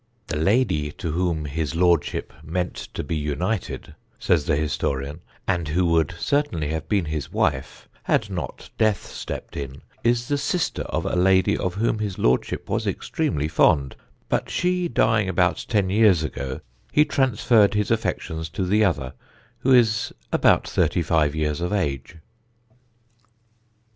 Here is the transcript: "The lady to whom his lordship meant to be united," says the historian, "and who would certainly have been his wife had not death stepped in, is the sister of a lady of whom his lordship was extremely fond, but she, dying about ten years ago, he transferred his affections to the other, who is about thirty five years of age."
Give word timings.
"The 0.25 0.35
lady 0.37 0.91
to 0.93 1.11
whom 1.11 1.45
his 1.45 1.75
lordship 1.75 2.33
meant 2.43 2.73
to 2.95 3.03
be 3.03 3.15
united," 3.15 3.93
says 4.17 4.45
the 4.45 4.55
historian, 4.55 5.21
"and 5.47 5.67
who 5.67 5.85
would 5.85 6.15
certainly 6.17 6.69
have 6.69 6.89
been 6.89 7.05
his 7.05 7.31
wife 7.31 7.87
had 8.05 8.27
not 8.27 8.71
death 8.79 9.05
stepped 9.05 9.55
in, 9.55 9.83
is 10.03 10.27
the 10.27 10.39
sister 10.39 10.81
of 10.89 11.05
a 11.05 11.15
lady 11.15 11.55
of 11.55 11.75
whom 11.75 11.99
his 11.99 12.17
lordship 12.17 12.67
was 12.67 12.87
extremely 12.87 13.47
fond, 13.47 13.95
but 14.27 14.49
she, 14.49 14.87
dying 14.87 15.29
about 15.29 15.63
ten 15.69 15.91
years 15.91 16.23
ago, 16.23 16.61
he 16.91 17.05
transferred 17.05 17.75
his 17.75 17.91
affections 17.91 18.49
to 18.49 18.65
the 18.65 18.83
other, 18.83 19.13
who 19.59 19.71
is 19.71 20.11
about 20.31 20.67
thirty 20.67 21.03
five 21.03 21.35
years 21.35 21.61
of 21.61 21.71
age." 21.71 22.17